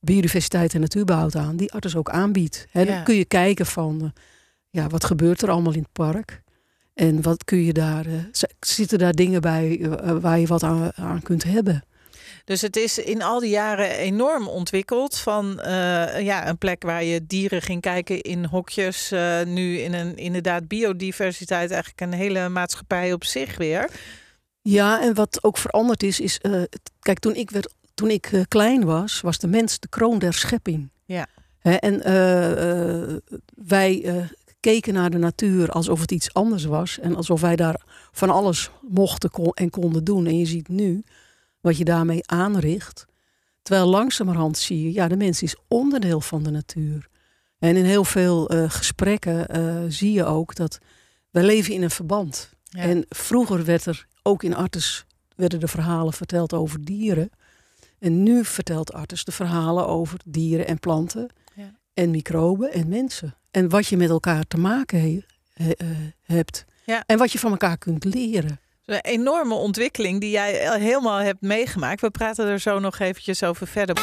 biodiversiteit 0.00 0.74
en 0.74 0.80
natuurbehoud 0.80 1.36
aan, 1.36 1.56
die 1.56 1.72
Artis 1.72 1.96
ook 1.96 2.10
aanbiedt. 2.10 2.66
Ja. 2.72 2.84
Dan 2.84 3.02
kun 3.02 3.14
je 3.14 3.24
kijken 3.24 3.66
van, 3.66 4.00
eh, 4.02 4.22
ja, 4.70 4.86
wat 4.86 5.04
gebeurt 5.04 5.42
er 5.42 5.50
allemaal 5.50 5.72
in 5.72 5.82
het 5.82 5.92
park? 5.92 6.42
En 6.94 7.22
wat 7.22 7.44
kun 7.44 7.62
je 7.64 7.72
daar, 7.72 8.06
eh, 8.06 8.12
zitten 8.60 8.98
daar 8.98 9.12
dingen 9.12 9.40
bij 9.40 9.80
eh, 9.80 10.16
waar 10.20 10.38
je 10.38 10.46
wat 10.46 10.62
aan, 10.62 10.92
aan 10.94 11.22
kunt 11.22 11.44
hebben? 11.44 11.82
Dus 12.44 12.60
het 12.60 12.76
is 12.76 12.98
in 12.98 13.22
al 13.22 13.40
die 13.40 13.50
jaren 13.50 13.90
enorm 13.90 14.48
ontwikkeld. 14.48 15.18
Van 15.18 15.60
ja, 16.18 16.48
een 16.48 16.58
plek 16.58 16.82
waar 16.82 17.04
je 17.04 17.26
dieren 17.26 17.62
ging 17.62 17.80
kijken 17.80 18.20
in 18.20 18.44
hokjes. 18.44 19.10
nu 19.44 19.78
in 19.78 19.92
een 19.92 20.16
inderdaad 20.16 20.68
biodiversiteit 20.68 21.70
eigenlijk 21.70 22.00
een 22.00 22.12
hele 22.12 22.48
maatschappij 22.48 23.12
op 23.12 23.24
zich 23.24 23.56
weer. 23.56 23.90
Ja, 24.62 25.02
en 25.02 25.14
wat 25.14 25.44
ook 25.44 25.58
veranderd 25.58 26.02
is, 26.02 26.20
is, 26.20 26.40
kijk, 27.00 27.18
toen 27.18 27.34
ik, 27.34 27.50
werd, 27.50 27.74
toen 27.98 28.10
ik 28.10 28.26
eh, 28.26 28.40
klein 28.48 28.84
was, 28.84 29.20
was 29.20 29.38
de 29.38 29.46
mens 29.46 29.78
de 29.78 29.88
kroon 29.88 30.18
der 30.18 30.34
schepping. 30.34 30.90
Ja. 31.04 31.26
En 31.60 32.02
eh, 32.02 33.02
eh, 33.02 33.16
wij 33.54 34.26
keken 34.60 34.94
naar 34.94 35.10
de 35.10 35.18
natuur 35.18 35.70
alsof 35.70 36.00
het 36.00 36.10
iets 36.10 36.34
anders 36.34 36.64
was. 36.64 36.98
En 36.98 37.16
alsof 37.16 37.40
wij 37.40 37.56
daar 37.56 37.82
van 38.12 38.30
alles 38.30 38.70
mochten 38.88 39.30
kon- 39.30 39.52
en 39.54 39.70
konden 39.70 40.04
doen. 40.04 40.26
En 40.26 40.38
je 40.38 40.46
ziet 40.46 40.68
nu 40.68 41.04
wat 41.60 41.76
je 41.76 41.84
daarmee 41.84 42.26
aanricht. 42.26 43.06
Terwijl 43.62 43.86
langzamerhand 43.86 44.58
zie 44.58 44.82
je, 44.82 44.92
ja, 44.92 45.08
de 45.08 45.16
mens 45.16 45.42
is 45.42 45.56
onderdeel 45.68 46.20
van 46.20 46.42
de 46.42 46.50
natuur. 46.50 47.08
En 47.58 47.76
in 47.76 47.84
heel 47.84 48.04
veel 48.04 48.44
gesprekken 48.68 49.92
zie 49.92 50.12
je 50.12 50.24
ook 50.24 50.54
dat 50.54 50.78
wij 51.30 51.42
leven 51.42 51.74
in 51.74 51.82
een 51.82 51.90
verband. 51.90 52.52
Ja. 52.62 52.80
En 52.80 53.04
vroeger 53.08 53.64
werd 53.64 53.86
er, 53.86 54.06
ook 54.22 54.42
in 54.42 54.54
Artes, 54.54 55.04
werden 55.36 55.60
de 55.60 55.68
verhalen 55.68 56.12
verteld 56.12 56.52
over 56.52 56.84
dieren. 56.84 57.30
En 57.98 58.22
nu 58.22 58.44
vertelt 58.44 58.92
Artes 58.92 59.24
de 59.24 59.32
verhalen 59.32 59.86
over 59.86 60.18
dieren 60.24 60.66
en 60.66 60.78
planten. 60.78 61.30
Ja. 61.54 61.72
En 61.94 62.10
microben 62.10 62.72
en 62.72 62.88
mensen. 62.88 63.34
En 63.50 63.68
wat 63.68 63.86
je 63.86 63.96
met 63.96 64.10
elkaar 64.10 64.44
te 64.48 64.58
maken 64.58 65.00
he- 65.00 65.22
he- 65.52 65.70
eh, 65.72 65.86
hebt. 66.22 66.64
Ja. 66.84 67.02
En 67.06 67.18
wat 67.18 67.32
je 67.32 67.38
van 67.38 67.50
elkaar 67.50 67.78
kunt 67.78 68.04
leren. 68.04 68.60
Een 68.84 69.00
enorme 69.00 69.54
ontwikkeling 69.54 70.20
die 70.20 70.30
jij 70.30 70.70
al 70.70 70.76
helemaal 70.78 71.18
hebt 71.18 71.40
meegemaakt. 71.40 72.00
We 72.00 72.10
praten 72.10 72.46
er 72.46 72.58
zo 72.60 72.78
nog 72.78 72.98
eventjes 72.98 73.42
over 73.42 73.66
verder. 73.66 73.96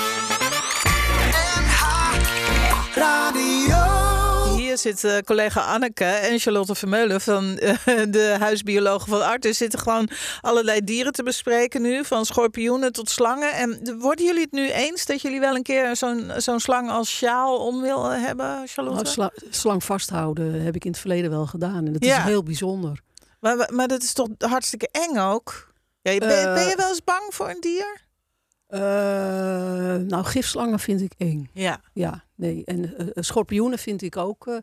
Hier 4.81 4.93
zit 4.93 5.03
eh, 5.03 5.17
collega 5.17 5.61
Anneke 5.61 6.03
en 6.05 6.39
Charlotte 6.39 6.75
Vermeulen 6.75 7.21
van 7.21 7.57
eh, 7.57 7.75
de 8.09 8.35
huisbiologen 8.39 9.07
van 9.09 9.21
Artis. 9.25 9.57
Zitten 9.57 9.79
gewoon 9.79 10.09
allerlei 10.41 10.83
dieren 10.83 11.11
te 11.11 11.23
bespreken 11.23 11.81
nu. 11.81 12.05
Van 12.05 12.25
schorpioenen 12.25 12.91
tot 12.91 13.09
slangen. 13.09 13.53
En 13.53 13.97
worden 13.99 14.25
jullie 14.25 14.41
het 14.41 14.51
nu 14.51 14.69
eens 14.71 15.05
dat 15.05 15.21
jullie 15.21 15.39
wel 15.39 15.55
een 15.55 15.63
keer 15.63 15.95
zo'n 15.95 16.31
zo'n 16.37 16.59
slang 16.59 16.89
als 16.89 17.09
sjaal 17.09 17.57
om 17.57 17.81
willen 17.81 18.21
hebben, 18.21 18.67
Charlotte? 18.67 19.01
Nou, 19.03 19.07
sla- 19.13 19.49
slang 19.49 19.83
vasthouden 19.83 20.61
heb 20.61 20.75
ik 20.75 20.85
in 20.85 20.91
het 20.91 20.99
verleden 20.99 21.29
wel 21.29 21.45
gedaan. 21.45 21.85
En 21.85 21.93
dat 21.93 22.05
Ja. 22.05 22.17
is 22.17 22.23
heel 22.23 22.43
bijzonder. 22.43 22.99
Maar, 23.39 23.69
maar 23.73 23.87
dat 23.87 24.03
is 24.03 24.13
toch 24.13 24.27
hartstikke 24.37 24.89
eng 24.91 25.17
ook? 25.17 25.73
Ja, 26.01 26.17
ben, 26.17 26.29
Eh, 26.47 26.53
ben 26.53 26.67
je 26.67 26.75
wel 26.75 26.89
eens 26.89 27.03
bang 27.03 27.23
voor 27.29 27.49
een 27.49 27.59
dier? 27.61 28.03
Eh, 28.67 28.79
nou, 29.95 30.23
gifslangen 30.23 30.79
vind 30.79 31.01
ik 31.01 31.13
eng. 31.17 31.49
Ja, 31.53 31.81
Ja, 31.93 32.23
nee. 32.35 32.61
En 32.65 32.97
eh, 32.97 33.07
schorpioenen 33.13 33.79
vind 33.79 34.01
ik 34.01 34.17
ook, 34.17 34.47
eh 34.47 34.57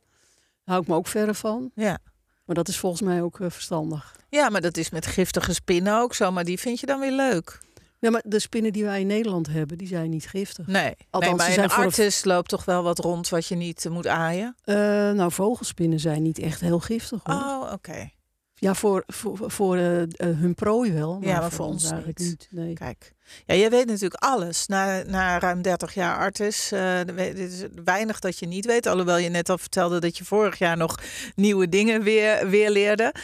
hou 0.64 0.82
ik 0.82 0.88
me 0.88 0.94
ook 0.94 1.06
verre 1.06 1.34
van. 1.34 1.70
ja. 1.74 1.98
Maar 2.44 2.54
dat 2.54 2.68
is 2.68 2.78
volgens 2.78 3.02
mij 3.02 3.22
ook 3.22 3.40
eh, 3.40 3.50
verstandig. 3.50 4.16
Ja, 4.28 4.48
maar 4.50 4.60
dat 4.60 4.76
is 4.76 4.90
met 4.90 5.06
giftige 5.06 5.54
spinnen 5.54 5.98
ook 5.98 6.14
zo. 6.14 6.30
Maar 6.32 6.44
die 6.44 6.58
vind 6.58 6.80
je 6.80 6.86
dan 6.86 7.00
weer 7.00 7.12
leuk. 7.12 7.58
Ja, 7.98 8.10
maar 8.10 8.22
de 8.24 8.38
spinnen 8.38 8.72
die 8.72 8.84
wij 8.84 9.00
in 9.00 9.06
Nederland 9.06 9.46
hebben, 9.46 9.78
die 9.78 9.86
zijn 9.86 10.10
niet 10.10 10.26
giftig. 10.26 10.66
Nee, 10.66 10.94
Althans, 11.10 11.46
nee 11.46 11.56
maar 11.56 11.70
voor 11.70 11.82
een- 11.82 11.88
artis 11.88 12.24
loopt 12.24 12.48
toch 12.48 12.64
wel 12.64 12.82
wat 12.82 12.98
rond 12.98 13.28
wat 13.28 13.46
je 13.46 13.54
niet 13.54 13.84
eh, 13.86 13.92
moet 13.92 14.06
aaien? 14.06 14.56
Eh, 14.64 14.74
nou, 15.10 15.32
vogelspinnen 15.32 16.00
zijn 16.00 16.22
niet 16.22 16.38
echt 16.38 16.60
heel 16.60 16.78
giftig 16.80 17.20
hoor. 17.22 17.34
Oh, 17.34 17.72
oké. 17.72 18.10
Ja, 18.62 18.74
voor, 18.74 19.02
voor, 19.06 19.50
voor 19.50 19.76
eh, 19.76 20.02
hun 20.16 20.54
prooi 20.54 20.92
wel. 20.92 21.18
Maar, 21.18 21.28
Ja, 21.28 21.40
maar 21.40 21.50
voor 21.50 21.66
ons 21.66 21.90
eigenlijk 21.90 22.18
niet. 22.18 22.28
niet. 22.28 22.48
Nee. 22.50 22.74
Kijk. 22.74 23.12
Ja, 23.46 23.54
jij 23.54 23.70
weet 23.70 23.86
natuurlijk 23.86 24.24
alles. 24.24 24.66
Na, 24.66 25.02
na 25.02 25.38
ruim 25.38 25.62
30 25.62 25.94
jaar 25.94 26.16
artis. 26.16 26.70
er 26.72 27.18
is 27.18 27.64
weinig 27.84 28.18
dat 28.18 28.38
je 28.38 28.46
niet 28.46 28.66
weet. 28.66 28.86
Alhoewel 28.86 29.16
je 29.16 29.28
net 29.28 29.48
al 29.48 29.58
vertelde 29.58 30.00
dat 30.00 30.18
je 30.18 30.24
vorig 30.24 30.58
jaar 30.58 30.76
nog 30.76 30.98
nieuwe 31.34 31.68
dingen 31.68 32.02
weer, 32.02 32.48
weer 32.48 32.70
leerde. 32.70 33.14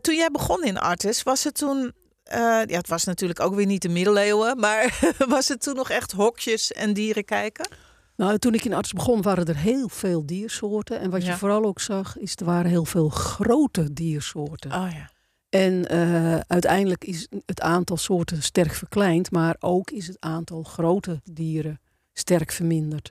Toen 0.00 0.14
jij 0.14 0.28
begon 0.32 0.64
in 0.64 0.78
artis, 0.78 1.22
was 1.22 1.44
het 1.44 1.54
toen... 1.54 1.92
ja, 2.24 2.64
het 2.66 2.88
was 2.88 3.04
natuurlijk 3.04 3.40
ook 3.40 3.54
weer 3.54 3.66
niet 3.66 3.82
de 3.82 3.88
middeleeuwen. 3.88 4.58
Maar 4.58 4.98
was 5.28 5.48
het 5.48 5.62
toen 5.62 5.74
nog 5.76 5.90
echt 5.90 6.12
hokjes 6.12 6.72
en 6.72 6.92
dieren 6.92 7.24
kijken? 7.24 7.68
Nou, 8.16 8.38
toen 8.38 8.54
ik 8.54 8.64
in 8.64 8.72
arts 8.74 8.92
begon, 8.92 9.22
waren 9.22 9.46
er 9.46 9.56
heel 9.56 9.88
veel 9.88 10.26
diersoorten. 10.26 11.00
En 11.00 11.10
wat 11.10 11.22
Ja. 11.22 11.30
je 11.30 11.36
vooral 11.38 11.64
ook 11.64 11.80
zag, 11.80 12.18
is 12.18 12.36
er 12.36 12.44
waren 12.44 12.70
heel 12.70 12.84
veel 12.84 13.08
grote 13.08 13.92
diersoorten. 13.92 14.72
Oh 14.72 14.88
ja. 14.92 15.10
En 15.48 15.88
eh, 15.88 16.38
uiteindelijk 16.46 17.04
is 17.04 17.28
het 17.46 17.60
aantal 17.60 17.96
soorten 17.96 18.42
sterk 18.42 18.72
verkleind, 18.72 19.30
maar 19.30 19.56
ook 19.60 19.90
is 19.90 20.06
het 20.06 20.16
aantal 20.20 20.62
grote 20.62 21.20
dieren 21.32 21.80
sterk 22.12 22.52
verminderd. 22.52 23.10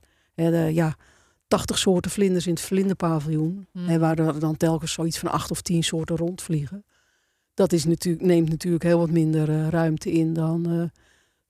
Ja, 0.71 0.95
80 1.47 1.77
soorten 1.77 2.11
vlinders 2.11 2.47
in 2.47 2.53
het 2.53 2.61
vlinderpaviljoen. 2.61 3.67
Hmm. 3.71 3.87
En 3.89 3.99
waar 3.99 4.19
er 4.19 4.39
dan 4.39 4.57
telkens 4.57 4.91
zoiets 4.91 5.19
van 5.19 5.31
acht 5.31 5.51
of 5.51 5.61
tien 5.61 5.83
soorten 5.83 6.15
rondvliegen. 6.15 6.85
Dat 7.53 7.71
is 7.71 7.85
natuurlijk, 7.85 8.25
neemt 8.25 8.49
natuurlijk 8.49 8.83
heel 8.83 8.99
wat 8.99 9.09
minder 9.11 9.49
eh, 9.49 9.67
ruimte 9.67 10.11
in 10.11 10.33
dan 10.33 10.91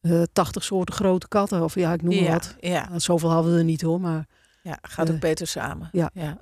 eh, 0.05 0.21
eh, 0.21 0.27
80 0.33 0.63
soorten 0.63 0.95
grote 0.95 1.27
katten. 1.27 1.63
Of 1.63 1.75
ja, 1.75 1.93
ik 1.93 2.01
noem 2.01 2.23
maar 2.23 2.31
wat. 2.31 2.55
ja. 2.59 2.87
Nou, 2.87 2.99
zoveel 2.99 3.29
hadden 3.31 3.51
we 3.51 3.57
er 3.57 3.63
niet 3.63 3.81
hoor, 3.81 4.01
maar 4.01 4.25
Ja, 4.61 4.77
gaat 4.81 5.07
ook 5.09 5.15
Eh, 5.15 5.21
beter 5.21 5.47
samen. 5.47 5.89
ja. 5.91 6.09
Ja. 6.13 6.37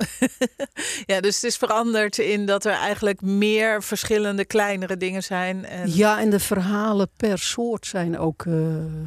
ja, 1.14 1.22
dus 1.22 1.36
het 1.36 1.44
is 1.44 1.58
veranderd 1.58 2.18
in 2.18 2.46
dat 2.46 2.66
er 2.66 2.72
eigenlijk 2.72 3.22
meer 3.22 3.84
verschillende 3.84 4.46
kleinere 4.46 4.98
dingen 4.98 5.24
zijn. 5.24 5.66
En... 5.66 5.96
ja, 5.96 6.20
en 6.20 6.30
de 6.30 6.40
verhalen 6.40 7.10
per 7.18 7.40
soort 7.40 7.86
zijn 7.86 8.18
ook 8.18 8.46
eh, 8.46 8.54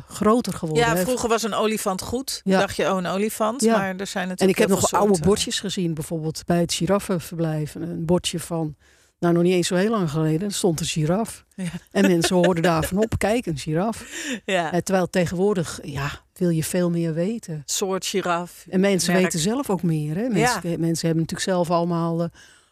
groter 0.08 0.52
geworden. 0.52 0.84
Ja, 0.86 0.96
vroeger 0.96 1.28
was 1.28 1.42
een 1.42 1.54
olifant 1.54 2.02
goed. 2.02 2.40
Ja. 2.44 2.58
Dacht 2.58 2.76
je, 2.76 2.90
oh, 2.90 2.96
een 2.96 3.06
olifant. 3.06 3.62
Ja. 3.62 3.76
Maar 3.76 3.96
er 3.96 4.06
zijn 4.06 4.28
natuurlijk 4.28 4.40
En 4.58 4.64
ik 4.64 4.70
heb 4.70 4.80
nog 4.80 4.92
oude 4.92 5.20
bordjes 5.22 5.60
gezien, 5.60 5.94
bijvoorbeeld 5.94 6.42
bij 6.46 6.60
het 6.60 6.74
giraffenverblijf. 6.74 7.74
Een 7.74 8.04
bordje 8.04 8.40
van, 8.40 8.76
nou 9.18 9.34
nog 9.34 9.42
niet 9.42 9.52
eens 9.52 9.66
zo 9.66 9.74
heel 9.74 9.90
lang 9.90 10.10
geleden, 10.10 10.50
stond 10.50 10.80
een 10.80 10.86
giraf. 10.86 11.44
Ja. 11.54 11.64
En 11.90 12.06
mensen 12.06 12.36
hoorden 12.36 12.62
daarvan 12.62 12.98
op, 12.98 13.14
kijk, 13.18 13.46
een 13.46 13.58
giraf. 13.58 14.04
Ja. 14.44 14.72
Eh, 14.72 14.80
terwijl 14.80 15.10
tegenwoordig, 15.10 15.80
ja, 15.82 16.10
wil 16.34 16.48
je 16.50 16.64
veel 16.64 16.90
meer 16.90 17.14
weten. 17.14 17.62
soort 17.64 18.06
giraf. 18.06 18.66
En 18.70 18.80
mensen 18.80 19.12
Merk. 19.12 19.24
weten 19.24 19.38
zelf 19.40 19.70
ook 19.70 19.82
meer. 19.82 20.14
Hè? 20.16 20.28
Mensen, 20.28 20.70
Ja. 20.70 20.78
mensen 20.78 21.06
hebben 21.06 21.24
natuurlijk 21.24 21.40
zelf 21.50 21.70
allemaal 21.70 22.22
eh, 22.22 22.28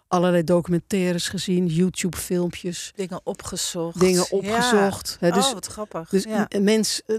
allerlei 0.08 0.44
documentaires 0.44 1.28
gezien, 1.28 1.66
YouTube-filmpjes, 1.66 2.92
Dingen 2.94 3.20
opgezocht. 3.24 4.00
dingen 4.00 4.26
Ja. 4.30 4.36
opgezocht. 4.36 5.16
Hè? 5.20 5.30
Dus, 5.30 5.46
oh, 5.46 5.52
wat 5.52 5.66
grappig. 5.66 6.08
dus 6.08 6.24
ja. 6.24 6.48
mens, 6.60 7.02
eh, 7.06 7.18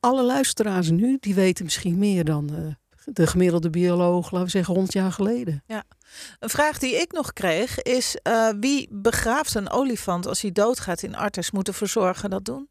alle 0.00 0.22
luisteraars 0.24 0.90
nu, 0.90 1.16
die 1.20 1.34
weten 1.34 1.64
misschien 1.64 1.98
meer 1.98 2.24
dan 2.24 2.76
de 3.04 3.26
gemiddelde 3.26 3.70
bioloog, 3.70 4.24
laten 4.30 4.44
we 4.46 4.50
zeggen, 4.50 4.74
100 4.74 4.92
jaar 4.94 5.12
geleden. 5.12 5.62
Een 6.38 6.48
vraag 6.48 6.78
die 6.78 6.94
ik 6.94 7.12
nog 7.12 7.32
kreeg 7.32 7.82
is: 7.82 8.16
eh, 8.22 8.48
wie 8.60 8.88
begraaft 8.90 9.54
een 9.54 9.70
olifant 9.70 10.26
als 10.26 10.42
hij 10.42 10.52
doodgaat 10.52 11.02
in 11.02 11.16
Artes? 11.16 11.50
Moet 11.50 11.66
de 11.66 11.72
verzorger 11.72 12.28
dat 12.28 12.44
doen? 12.44 12.68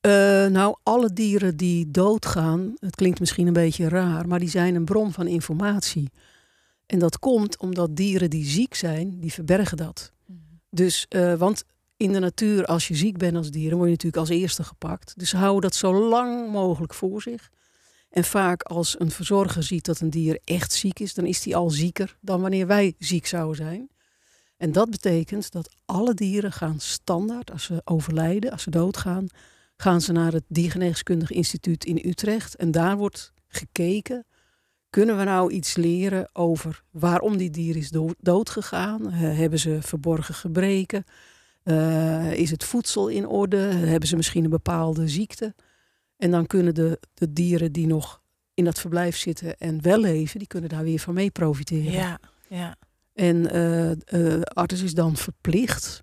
Eh, 0.00 0.46
nou, 0.46 0.76
alle 0.82 1.12
dieren 1.12 1.56
die 1.56 1.90
doodgaan, 1.90 2.74
het 2.78 2.94
klinkt 2.94 3.20
misschien 3.20 3.46
een 3.46 3.52
beetje 3.52 3.88
raar, 3.88 4.28
maar 4.28 4.38
die 4.38 4.50
zijn 4.50 4.74
een 4.74 4.84
bron 4.84 5.12
van 5.12 5.26
informatie. 5.26 6.10
En 6.86 6.98
dat 6.98 7.18
komt 7.18 7.58
omdat 7.58 7.96
dieren 7.96 8.30
die 8.30 8.44
ziek 8.44 8.74
zijn, 8.74 9.20
die 9.20 9.32
verbergen 9.32 9.76
dat. 9.76 10.12
Dus, 10.70 11.06
eh, 11.08 11.34
want 11.34 11.64
in 11.96 12.12
de 12.12 12.18
natuur, 12.18 12.64
als 12.64 12.88
je 12.88 12.94
ziek 12.94 13.18
bent 13.18 13.36
als 13.36 13.50
dier, 13.50 13.68
dan 13.68 13.78
word 13.78 13.90
je 13.90 13.94
natuurlijk 13.94 14.30
als 14.30 14.38
eerste 14.38 14.64
gepakt. 14.64 15.12
Dus 15.16 15.28
ze 15.28 15.36
houden 15.36 15.62
dat 15.62 15.74
zo 15.74 16.08
lang 16.08 16.50
mogelijk 16.50 16.94
voor 16.94 17.22
zich. 17.22 17.50
En 18.14 18.24
vaak 18.24 18.62
als 18.62 19.00
een 19.00 19.10
verzorger 19.10 19.62
ziet 19.62 19.84
dat 19.84 20.00
een 20.00 20.10
dier 20.10 20.38
echt 20.44 20.72
ziek 20.72 20.98
is, 20.98 21.14
dan 21.14 21.26
is 21.26 21.42
die 21.42 21.56
al 21.56 21.70
zieker 21.70 22.16
dan 22.20 22.40
wanneer 22.40 22.66
wij 22.66 22.94
ziek 22.98 23.26
zouden 23.26 23.56
zijn. 23.56 23.90
En 24.56 24.72
dat 24.72 24.90
betekent 24.90 25.52
dat 25.52 25.74
alle 25.84 26.14
dieren 26.14 26.52
gaan 26.52 26.80
standaard, 26.80 27.50
als 27.50 27.64
ze 27.64 27.80
overlijden, 27.84 28.50
als 28.50 28.62
ze 28.62 28.70
doodgaan, 28.70 29.26
gaan 29.76 30.00
ze 30.00 30.12
naar 30.12 30.32
het 30.32 30.44
Diergeneeskundig 30.48 31.30
Instituut 31.30 31.84
in 31.84 32.02
Utrecht. 32.04 32.56
En 32.56 32.70
daar 32.70 32.96
wordt 32.96 33.32
gekeken, 33.48 34.26
kunnen 34.90 35.18
we 35.18 35.24
nou 35.24 35.52
iets 35.52 35.76
leren 35.76 36.28
over 36.32 36.82
waarom 36.90 37.36
die 37.36 37.50
dier 37.50 37.76
is 37.76 37.90
dood, 37.90 38.14
doodgegaan? 38.18 39.10
Eh, 39.10 39.20
hebben 39.20 39.58
ze 39.58 39.78
verborgen 39.80 40.34
gebreken? 40.34 41.04
Eh, 41.62 42.32
is 42.32 42.50
het 42.50 42.64
voedsel 42.64 43.08
in 43.08 43.26
orde? 43.26 43.56
Hebben 43.56 44.08
ze 44.08 44.16
misschien 44.16 44.44
een 44.44 44.50
bepaalde 44.50 45.08
ziekte? 45.08 45.54
En 46.24 46.30
dan 46.30 46.46
kunnen 46.46 46.74
de, 46.74 47.00
de 47.14 47.32
dieren 47.32 47.72
die 47.72 47.86
nog 47.86 48.20
in 48.54 48.64
dat 48.64 48.80
verblijf 48.80 49.16
zitten 49.16 49.56
en 49.58 49.82
wel 49.82 50.00
leven, 50.00 50.38
die 50.38 50.48
kunnen 50.48 50.68
daar 50.68 50.82
weer 50.82 50.98
van 50.98 51.14
mee 51.14 51.30
profiteren. 51.30 51.92
Ja, 51.92 52.20
ja. 52.48 52.76
En 53.12 53.50
eh 53.50 53.90
eh, 53.90 54.40
arts 54.42 54.82
is 54.82 54.94
dan 54.94 55.16
verplicht 55.16 56.02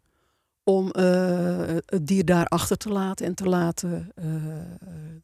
om 0.63 0.91
eh, 0.91 1.75
het 1.85 2.07
dier 2.07 2.25
daar 2.25 2.45
achter 2.45 2.77
te 2.77 2.89
laten 2.89 3.25
en 3.25 3.35
te 3.35 3.49
laten, 3.49 4.11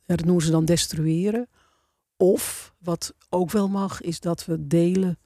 dat 0.05 0.23
noemen 0.23 0.43
ze 0.43 0.51
dan 0.51 0.65
destrueren. 0.65 1.47
Of, 2.15 2.73
wat 2.77 3.13
ook 3.29 3.51
wel 3.51 3.67
mag, 3.67 4.01
is 4.01 4.19
dat 4.19 4.45
we 4.45 4.67
delen 4.67 5.17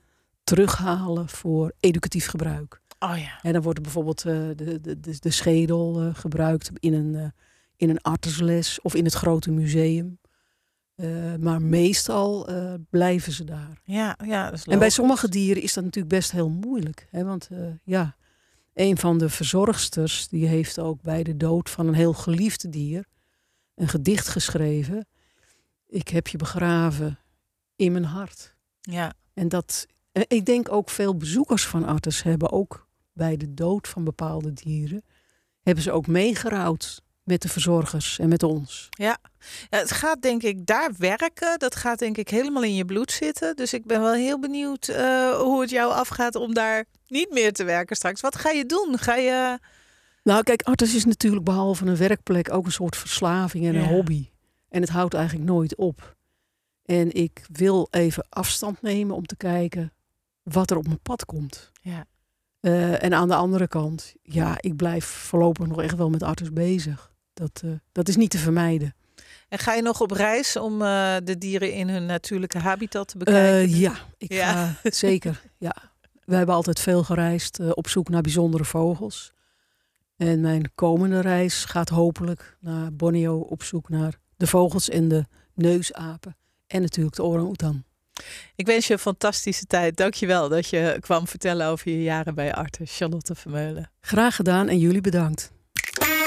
terughalen 0.44 1.30
voor 1.30 1.74
educatief 1.80 2.26
gebruik. 2.26 2.82
Oh 3.00 3.18
ja. 3.18 3.40
En 3.42 3.54
dan 3.54 3.62
wordt 3.62 3.82
bijvoorbeeld 3.82 4.22
de, 4.22 4.54
de, 4.56 4.82
de, 5.00 5.20
de 5.20 5.32
schedel 5.32 6.12
gebruikt 6.14 6.72
in 6.80 6.94
een, 6.94 7.34
in 7.82 7.90
een 7.90 8.02
artesles 8.02 8.82
of 8.82 8.96
in 8.96 9.06
het 9.06 9.14
grote 9.14 9.52
museum. 9.52 10.20
Eh, 10.96 11.36
maar 11.40 11.62
meestal 11.62 12.48
eh, 12.48 12.74
blijven 12.90 13.32
ze 13.32 13.44
daar. 13.44 13.82
Ja, 13.84 14.18
ja, 14.26 14.50
dat 14.50 14.60
is 14.60 14.66
En 14.66 14.80
bij 14.80 14.90
sommige 14.90 15.30
dieren 15.30 15.64
is 15.64 15.74
dat 15.74 15.84
natuurlijk 15.84 16.14
best 16.14 16.32
heel 16.32 16.50
moeilijk. 16.50 17.08
Hè? 17.10 17.24
Want 17.24 17.48
eh, 17.52 17.58
ja, 17.84 18.16
een 18.74 18.98
van 18.98 19.18
de 19.18 19.30
verzorgsters 19.30 20.28
die 20.28 20.48
heeft 20.48 20.80
ook 20.80 21.02
bij 21.02 21.24
de 21.24 21.38
dood 21.38 21.70
van 21.70 21.88
een 21.88 21.94
heel 21.94 22.14
geliefd 22.14 22.72
dier 22.72 23.06
een 23.76 23.88
gedicht 23.88 24.28
geschreven. 24.28 25.08
Ik 25.88 26.08
heb 26.08 26.28
je 26.28 26.38
begraven 26.38 27.20
in 27.76 27.92
mijn 27.92 28.04
hart. 28.04 28.56
Ja, 28.82 29.14
En 29.34 29.48
dat, 29.48 29.88
ik 30.12 30.46
denk 30.46 30.72
ook 30.72 30.90
veel 30.90 31.18
bezoekers 31.18 31.68
van 31.68 31.86
artes 31.86 32.24
hebben 32.24 32.52
ook 32.52 32.88
bij 33.14 33.38
de 33.38 33.54
dood 33.54 33.88
van 33.88 34.04
bepaalde 34.04 34.54
dieren, 34.54 35.04
hebben 35.62 35.84
ze 35.84 35.92
ook 35.92 36.08
meegerouwd 36.08 37.02
met 37.32 37.42
de 37.42 37.50
verzorgers 37.50 38.20
en 38.20 38.30
met 38.30 38.44
ons. 38.44 38.88
Ja, 38.90 39.18
het 39.70 39.92
gaat 39.92 40.22
denk 40.22 40.44
ik 40.44 40.66
daar 40.66 40.92
werken. 40.98 41.60
Dat 41.60 41.76
gaat 41.76 42.00
denk 42.00 42.18
ik 42.18 42.30
helemaal 42.30 42.64
in 42.64 42.76
je 42.76 42.86
bloed 42.86 43.12
zitten. 43.12 43.56
Dus 43.56 43.74
ik 43.74 43.86
ben 43.86 44.02
wel 44.02 44.14
heel 44.14 44.40
benieuwd 44.40 44.88
eh, 44.88 45.32
hoe 45.40 45.62
het 45.62 45.70
jou 45.70 45.92
afgaat 45.94 46.36
om 46.36 46.54
daar 46.54 46.86
niet 47.08 47.32
meer 47.32 47.54
te 47.54 47.64
werken 47.64 47.96
straks. 47.96 48.22
Wat 48.22 48.36
ga 48.36 48.50
je 48.50 48.66
doen? 48.66 48.98
Ga 48.98 49.16
je... 49.16 49.60
Nou, 50.24 50.44
kijk, 50.44 50.62
artes 50.62 50.96
is 50.96 51.06
natuurlijk 51.06 51.44
behalve 51.44 51.86
een 51.86 51.98
werkplek 51.98 52.54
ook 52.54 52.66
een 52.66 52.72
soort 52.72 52.96
verslaving 52.98 53.66
en 53.66 53.76
een 53.76 53.82
Ja. 53.82 53.88
hobby. 53.88 54.30
En 54.70 54.82
het 54.82 54.90
houdt 54.90 55.14
eigenlijk 55.14 55.50
nooit 55.50 55.76
op. 55.76 56.16
En 56.86 57.12
ik 57.12 57.46
wil 57.52 57.88
even 57.92 58.26
afstand 58.30 58.82
nemen 58.82 59.16
om 59.16 59.26
te 59.26 59.36
kijken 59.36 59.94
wat 60.44 60.72
er 60.72 60.78
op 60.78 60.86
mijn 60.88 61.02
pad 61.02 61.26
komt. 61.26 61.72
Ja. 61.82 62.06
Eh, 62.60 63.04
en 63.04 63.14
aan 63.14 63.28
de 63.28 63.36
andere 63.36 63.68
kant, 63.68 64.14
ja, 64.24 64.56
ik 64.60 64.76
blijf 64.76 65.06
voorlopig 65.06 65.68
nog 65.68 65.82
echt 65.82 65.96
wel 65.96 66.10
met 66.10 66.24
artes 66.24 66.54
bezig. 66.54 67.11
Dat, 67.34 67.62
eh, 67.66 67.72
dat 67.92 68.08
is 68.08 68.16
niet 68.16 68.30
te 68.30 68.38
vermijden. 68.38 68.96
En 69.50 69.60
ga 69.60 69.74
je 69.74 69.82
nog 69.82 70.02
op 70.02 70.12
reis 70.12 70.56
om 70.56 70.82
eh, 70.82 71.16
de 71.24 71.38
dieren 71.38 71.74
in 71.74 71.90
hun 71.90 72.06
natuurlijke 72.06 72.58
habitat 72.60 73.08
te 73.08 73.18
bekijken? 73.18 73.74
Eh, 73.74 73.80
ja, 73.80 73.94
ik 74.18 74.34
Ja. 74.34 74.54
ga 74.68 74.90
zeker. 75.08 75.42
Ja. 75.58 75.76
We 76.26 76.36
hebben 76.36 76.56
altijd 76.56 76.80
veel 76.80 77.04
gereisd 77.04 77.74
op 77.74 77.88
zoek 77.88 78.10
naar 78.10 78.22
bijzondere 78.22 78.66
vogels. 78.66 79.32
En 80.18 80.42
mijn 80.42 80.72
komende 80.76 81.20
reis 81.20 81.66
gaat 81.66 81.90
hopelijk 81.90 82.58
naar 82.60 82.94
Borneo 82.94 83.40
op 83.40 83.64
zoek 83.64 83.90
naar 83.90 84.18
de 84.38 84.48
vogels 84.48 84.90
en 84.90 85.08
de 85.08 85.26
neusapen. 85.56 86.36
En 86.68 86.82
natuurlijk 86.82 87.16
de 87.16 87.24
orang-oetan. 87.24 87.84
Ik 88.56 88.66
wens 88.66 88.88
je 88.88 88.94
een 88.94 89.00
fantastische 89.00 89.66
tijd. 89.66 89.98
Dankjewel 89.98 90.50
dat 90.50 90.68
je 90.68 90.98
kwam 91.00 91.28
vertellen 91.28 91.68
over 91.68 91.92
je 91.92 92.04
jaren 92.04 92.36
bij 92.36 92.54
Artes. 92.54 92.98
Charlotte 92.98 93.36
Vermeulen. 93.36 93.92
Graag 94.02 94.36
gedaan 94.36 94.68
en 94.68 94.80
jullie 94.80 95.02
bedankt. 95.02 95.52